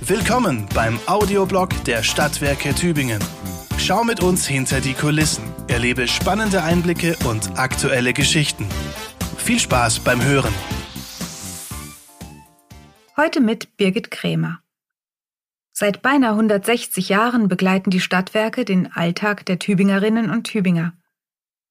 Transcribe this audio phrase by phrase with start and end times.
[0.00, 3.22] Willkommen beim Audioblog der Stadtwerke Tübingen.
[3.78, 8.66] Schau mit uns hinter die Kulissen, erlebe spannende Einblicke und aktuelle Geschichten.
[9.38, 10.54] Viel Spaß beim Hören.
[13.16, 14.60] Heute mit Birgit Krämer.
[15.72, 20.94] Seit beinahe 160 Jahren begleiten die Stadtwerke den Alltag der Tübingerinnen und Tübinger.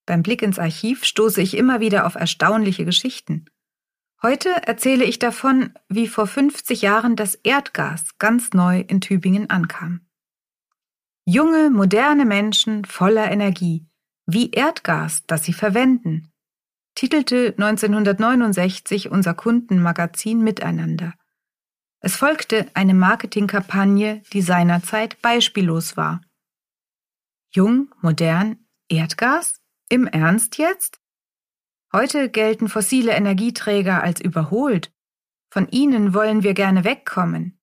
[0.06, 3.46] Beim Blick ins Archiv stoße ich immer wieder auf erstaunliche Geschichten.
[4.24, 10.06] Heute erzähle ich davon, wie vor 50 Jahren das Erdgas ganz neu in Tübingen ankam.
[11.26, 13.88] Junge, moderne Menschen voller Energie,
[14.28, 16.32] wie Erdgas, das sie verwenden,
[16.94, 21.16] titelte 1969 unser Kundenmagazin Miteinander.
[22.00, 26.22] Es folgte eine Marketingkampagne, die seinerzeit beispiellos war.
[27.54, 29.62] Jung, modern, Erdgas?
[29.90, 31.01] Im Ernst jetzt?
[31.94, 34.94] Heute gelten fossile Energieträger als überholt.
[35.50, 37.60] Von ihnen wollen wir gerne wegkommen.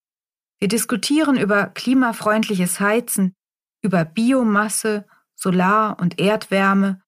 [0.59, 3.35] Wir diskutieren über klimafreundliches Heizen,
[3.83, 7.01] über Biomasse, Solar- und Erdwärme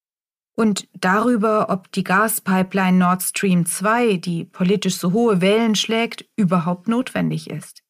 [0.55, 6.89] und darüber, ob die Gaspipeline Nord Stream 2, die politisch so hohe Wellen schlägt, überhaupt
[6.89, 7.83] notwendig ist.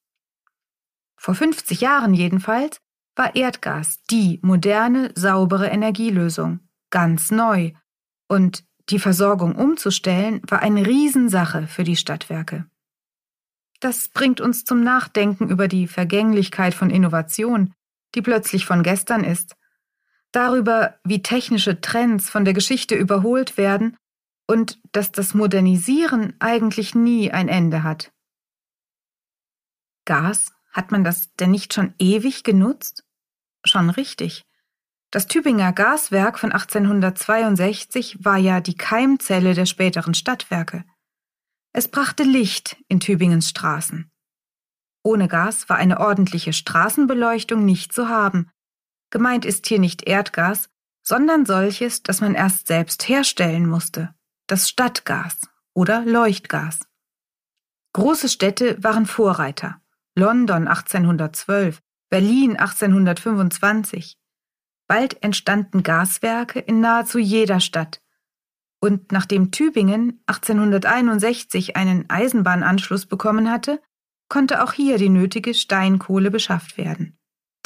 [1.16, 2.80] Vor 50 Jahren jedenfalls
[3.14, 7.72] war Erdgas die moderne, saubere Energielösung, ganz neu
[8.28, 12.66] und die Versorgung umzustellen war eine Riesensache für die Stadtwerke.
[13.80, 17.72] Das bringt uns zum Nachdenken über die Vergänglichkeit von Innovation,
[18.14, 19.56] die plötzlich von gestern ist,
[20.32, 23.96] darüber, wie technische Trends von der Geschichte überholt werden
[24.46, 28.12] und dass das Modernisieren eigentlich nie ein Ende hat.
[30.04, 33.04] Gas, hat man das denn nicht schon ewig genutzt?
[33.64, 34.44] Schon richtig.
[35.12, 40.84] Das Tübinger Gaswerk von 1862 war ja die Keimzelle der späteren Stadtwerke.
[41.72, 44.08] Es brachte Licht in Tübingens Straßen.
[45.02, 48.50] Ohne Gas war eine ordentliche Straßenbeleuchtung nicht zu haben.
[49.10, 50.68] Gemeint ist hier nicht Erdgas,
[51.02, 54.14] sondern solches, das man erst selbst herstellen musste,
[54.46, 55.40] das Stadtgas
[55.74, 56.80] oder Leuchtgas.
[57.94, 59.80] Große Städte waren Vorreiter.
[60.16, 61.80] London 1812,
[62.10, 64.19] Berlin 1825,
[64.90, 68.02] Bald entstanden Gaswerke in nahezu jeder Stadt.
[68.80, 73.80] Und nachdem Tübingen 1861 einen Eisenbahnanschluss bekommen hatte,
[74.28, 77.16] konnte auch hier die nötige Steinkohle beschafft werden.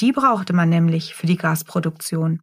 [0.01, 2.43] Die brauchte man nämlich für die Gasproduktion.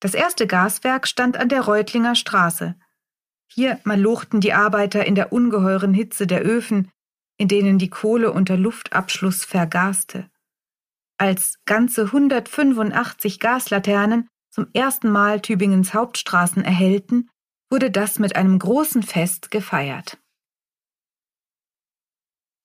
[0.00, 2.74] Das erste Gaswerk stand an der Reutlinger Straße.
[3.46, 6.90] Hier malochten die Arbeiter in der ungeheuren Hitze der Öfen,
[7.36, 10.28] in denen die Kohle unter Luftabschluss vergaste
[11.20, 17.28] als ganze 185 Gaslaternen zum ersten Mal Tübingens Hauptstraßen erhellten,
[17.70, 20.18] wurde das mit einem großen Fest gefeiert.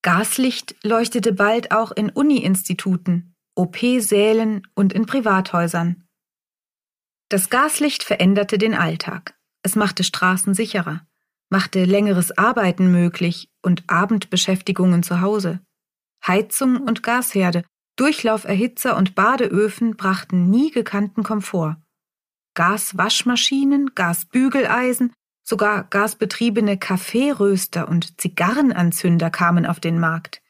[0.02, 6.08] Gaslicht leuchtete bald auch in Uni-Instituten, OP-Sälen und in Privathäusern.
[7.30, 9.38] Das Gaslicht veränderte den Alltag.
[9.64, 11.06] Es machte Straßen sicherer,
[11.50, 15.60] machte längeres Arbeiten möglich und Abendbeschäftigungen zu Hause.
[16.26, 17.66] Heizung und Gasherde
[17.96, 21.78] Durchlauferhitzer und Badeöfen brachten nie gekannten Komfort.
[22.56, 25.14] Gaswaschmaschinen, Gasbügeleisen,
[25.44, 30.42] sogar gasbetriebene Kaffeeröster und Zigarrenanzünder kamen auf den Markt.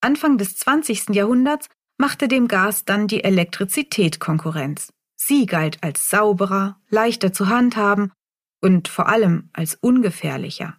[0.00, 1.10] Anfang des 20.
[1.10, 1.68] Jahrhunderts
[1.98, 4.92] machte dem Gas dann die Elektrizität Konkurrenz.
[5.16, 8.12] Sie galt als sauberer, leichter zu handhaben
[8.62, 10.78] und vor allem als ungefährlicher.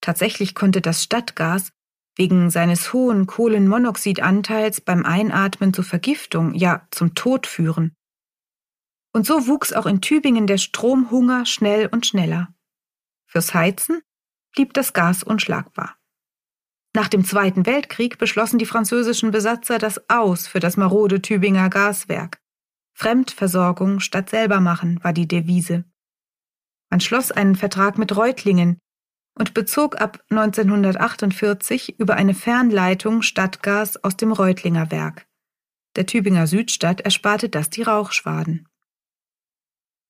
[0.00, 1.70] Tatsächlich konnte das Stadtgas
[2.16, 7.94] wegen seines hohen Kohlenmonoxidanteils beim Einatmen zur Vergiftung, ja zum Tod führen.
[9.12, 12.54] Und so wuchs auch in Tübingen der Stromhunger schnell und schneller.
[13.26, 14.02] Fürs Heizen
[14.52, 15.96] blieb das Gas unschlagbar.
[16.94, 22.38] Nach dem Zweiten Weltkrieg beschlossen die französischen Besatzer das Aus für das marode Tübinger Gaswerk.
[22.92, 25.84] Fremdversorgung statt selber machen war die Devise.
[26.90, 28.78] Man schloss einen Vertrag mit Reutlingen,
[29.34, 35.26] und bezog ab 1948 über eine Fernleitung Stadtgas aus dem Reutlinger Werk.
[35.96, 38.68] Der Tübinger Südstadt ersparte das die Rauchschwaden.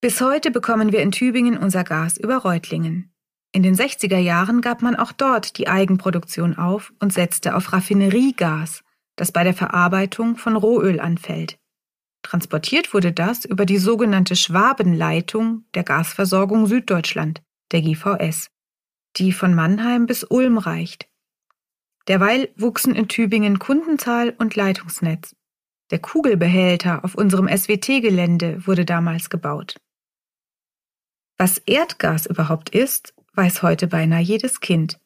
[0.01, 3.13] Bis heute bekommen wir in Tübingen unser Gas über Reutlingen.
[3.53, 8.83] In den 60er Jahren gab man auch dort die Eigenproduktion auf und setzte auf Raffineriegas,
[9.17, 11.59] das bei der Verarbeitung von Rohöl anfällt.
[12.23, 17.43] Transportiert wurde das über die sogenannte Schwabenleitung der Gasversorgung Süddeutschland,
[17.73, 18.53] der GVS
[19.17, 21.09] die von Mannheim bis Ulm reicht.
[22.09, 25.37] Derweil wuchsen in Tübingen Kundenzahl und Leitungsnetz.
[25.91, 29.77] Der Kugelbehälter auf unserem SWT-Gelände wurde damals gebaut.
[31.39, 34.99] Was Erdgas überhaupt ist, weiß heute beinahe jedes Kind.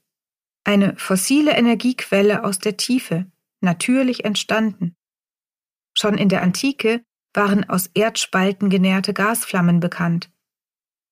[0.64, 3.26] Eine fossile Energiequelle aus der Tiefe,
[3.60, 4.96] natürlich entstanden.
[5.94, 10.30] Schon in der Antike waren aus Erdspalten genährte Gasflammen bekannt.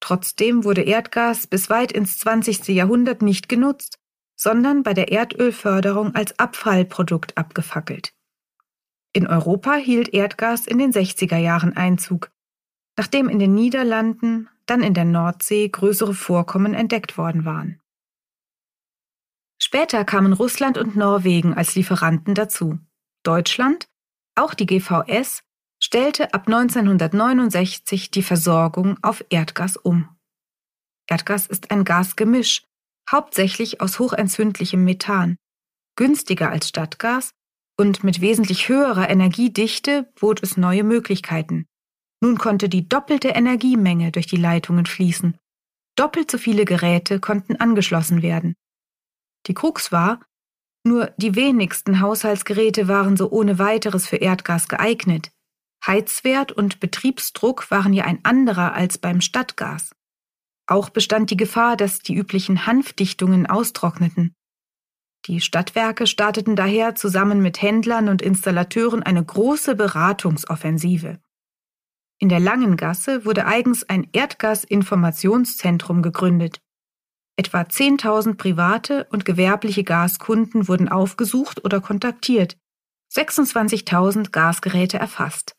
[0.00, 2.68] Trotzdem wurde Erdgas bis weit ins 20.
[2.68, 3.98] Jahrhundert nicht genutzt,
[4.36, 8.12] sondern bei der Erdölförderung als Abfallprodukt abgefackelt.
[9.12, 12.30] In Europa hielt Erdgas in den 60er Jahren Einzug,
[12.96, 17.80] nachdem in den Niederlanden, dann in der Nordsee größere Vorkommen entdeckt worden waren.
[19.60, 22.78] Später kamen Russland und Norwegen als Lieferanten dazu.
[23.22, 23.88] Deutschland,
[24.34, 25.42] auch die GVS,
[25.84, 30.08] stellte ab 1969 die Versorgung auf Erdgas um.
[31.06, 32.64] Erdgas ist ein Gasgemisch,
[33.10, 35.36] hauptsächlich aus hochentzündlichem Methan,
[35.94, 37.32] günstiger als Stadtgas
[37.78, 41.66] und mit wesentlich höherer Energiedichte bot es neue Möglichkeiten.
[42.22, 45.36] Nun konnte die doppelte Energiemenge durch die Leitungen fließen.
[45.96, 48.54] Doppelt so viele Geräte konnten angeschlossen werden.
[49.48, 50.20] Die Krux war,
[50.82, 55.33] nur die wenigsten Haushaltsgeräte waren so ohne weiteres für Erdgas geeignet.
[55.86, 59.94] Heizwert und Betriebsdruck waren ja ein anderer als beim Stadtgas.
[60.66, 64.34] Auch bestand die Gefahr, dass die üblichen Hanfdichtungen austrockneten.
[65.26, 71.18] Die Stadtwerke starteten daher zusammen mit Händlern und Installateuren eine große Beratungsoffensive.
[72.18, 76.60] In der Langen Gasse wurde eigens ein Erdgasinformationszentrum gegründet.
[77.36, 82.56] Etwa 10.000 private und gewerbliche Gaskunden wurden aufgesucht oder kontaktiert,
[83.12, 85.56] 26.000 Gasgeräte erfasst.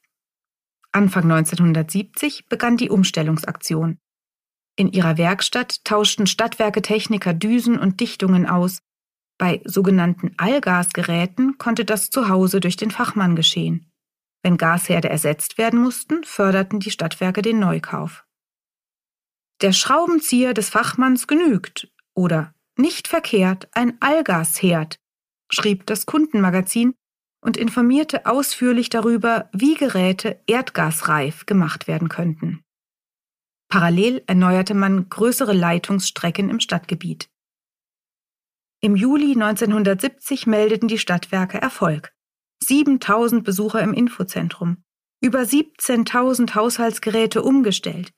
[0.95, 3.99] Anfang 1970 begann die Umstellungsaktion.
[4.77, 8.79] In ihrer Werkstatt tauschten Stadtwerke Techniker Düsen und Dichtungen aus,
[9.37, 13.91] bei sogenannten Allgasgeräten konnte das zu Hause durch den Fachmann geschehen.
[14.41, 18.25] Wenn Gasherde ersetzt werden mussten, förderten die Stadtwerke den Neukauf.
[19.61, 24.97] Der Schraubenzieher des Fachmanns genügt oder nicht verkehrt ein Allgasherd,
[25.49, 26.93] schrieb das Kundenmagazin
[27.45, 32.63] und informierte ausführlich darüber, wie Geräte erdgasreif gemacht werden könnten.
[33.69, 37.29] Parallel erneuerte man größere Leitungsstrecken im Stadtgebiet.
[38.81, 42.13] Im Juli 1970 meldeten die Stadtwerke Erfolg.
[42.63, 44.83] 7000 Besucher im Infozentrum,
[45.21, 48.11] über 17.000 Haushaltsgeräte umgestellt.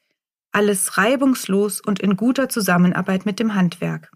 [0.53, 4.09] Alles reibungslos und in guter Zusammenarbeit mit dem Handwerk.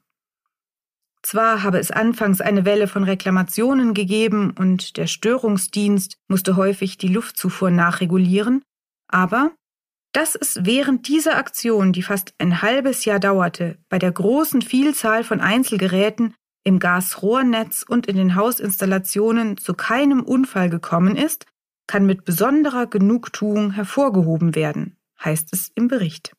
[1.23, 7.09] Zwar habe es anfangs eine Welle von Reklamationen gegeben und der Störungsdienst musste häufig die
[7.09, 8.63] Luftzufuhr nachregulieren,
[9.07, 9.51] aber
[10.13, 15.23] dass es während dieser Aktion, die fast ein halbes Jahr dauerte, bei der großen Vielzahl
[15.23, 16.33] von Einzelgeräten
[16.63, 21.45] im Gasrohrnetz und in den Hausinstallationen zu keinem Unfall gekommen ist,
[21.87, 26.33] kann mit besonderer Genugtuung hervorgehoben werden, heißt es im Bericht.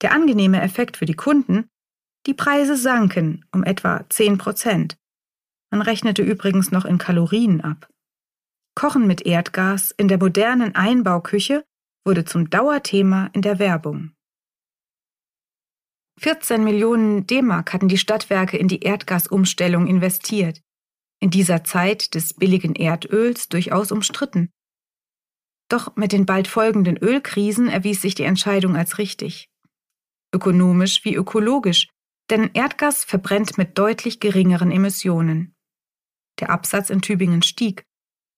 [0.00, 1.68] Der angenehme Effekt für die Kunden,
[2.26, 4.96] die Preise sanken um etwa 10 Prozent.
[5.70, 7.88] Man rechnete übrigens noch in Kalorien ab.
[8.74, 11.64] Kochen mit Erdgas in der modernen Einbauküche
[12.04, 14.12] wurde zum Dauerthema in der Werbung.
[16.20, 20.60] 14 Millionen D-Mark hatten die Stadtwerke in die Erdgasumstellung investiert.
[21.20, 24.50] In dieser Zeit des billigen Erdöls durchaus umstritten.
[25.68, 29.48] Doch mit den bald folgenden Ölkrisen erwies sich die Entscheidung als richtig.
[30.34, 31.88] Ökonomisch wie ökologisch,
[32.30, 35.54] denn Erdgas verbrennt mit deutlich geringeren Emissionen.
[36.40, 37.84] Der Absatz in Tübingen stieg.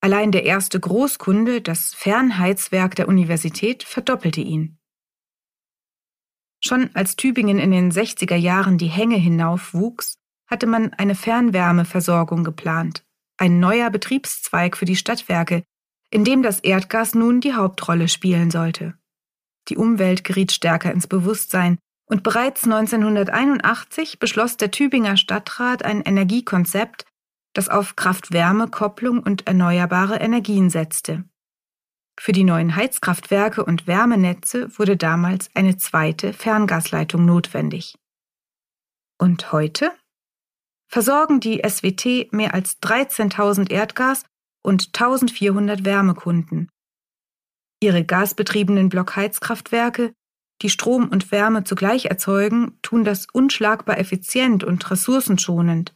[0.01, 4.79] Allein der erste Großkunde, das Fernheizwerk der Universität, verdoppelte ihn.
[6.63, 10.17] Schon als Tübingen in den 60er Jahren die Hänge hinauf wuchs,
[10.47, 13.05] hatte man eine Fernwärmeversorgung geplant,
[13.39, 15.65] ein neuer Betriebszweig für die Stadtwerke,
[16.11, 18.95] in dem das Erdgas nun die Hauptrolle spielen sollte.
[19.69, 27.07] Die Umwelt geriet stärker ins Bewusstsein, und bereits 1981 beschloss der Tübinger Stadtrat ein Energiekonzept,
[27.55, 31.25] das auf Kraft-Wärme-Kopplung und erneuerbare Energien setzte.
[32.19, 37.97] Für die neuen Heizkraftwerke und Wärmenetze wurde damals eine zweite Ferngasleitung notwendig.
[39.19, 39.93] Und heute?
[40.89, 44.25] Versorgen die SWT mehr als 13.000 Erdgas-
[44.63, 46.69] und 1.400 Wärmekunden.
[47.81, 50.15] Ihre gasbetriebenen Blockheizkraftwerke,
[50.63, 55.95] die Strom und Wärme zugleich erzeugen, tun das unschlagbar effizient und ressourcenschonend.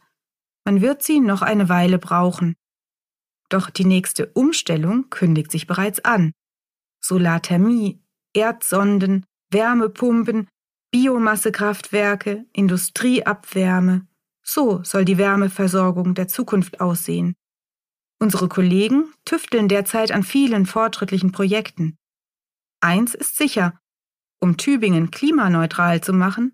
[0.65, 2.55] Man wird sie noch eine Weile brauchen.
[3.49, 6.31] Doch die nächste Umstellung kündigt sich bereits an.
[7.01, 10.47] Solarthermie, Erdsonden, Wärmepumpen,
[10.91, 14.07] Biomassekraftwerke, Industrieabwärme.
[14.43, 17.35] So soll die Wärmeversorgung der Zukunft aussehen.
[18.19, 21.97] Unsere Kollegen tüfteln derzeit an vielen fortschrittlichen Projekten.
[22.81, 23.78] Eins ist sicher,
[24.39, 26.53] um Tübingen klimaneutral zu machen,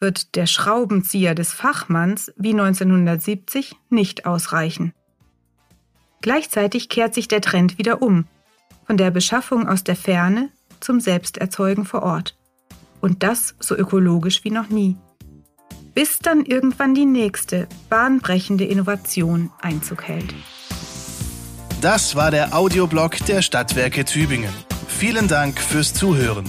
[0.00, 4.92] wird der Schraubenzieher des Fachmanns wie 1970 nicht ausreichen.
[6.20, 8.26] Gleichzeitig kehrt sich der Trend wieder um,
[8.86, 10.50] von der Beschaffung aus der Ferne
[10.80, 12.36] zum Selbsterzeugen vor Ort.
[13.00, 14.96] Und das so ökologisch wie noch nie.
[15.94, 20.34] Bis dann irgendwann die nächste bahnbrechende Innovation Einzug hält.
[21.80, 24.52] Das war der Audioblog der Stadtwerke Tübingen.
[24.88, 26.46] Vielen Dank fürs Zuhören.